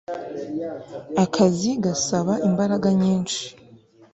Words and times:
Akazi 1.23 1.71
gasaba 1.83 2.33
imbaraga 2.47 2.87
nyinshi 3.01 3.41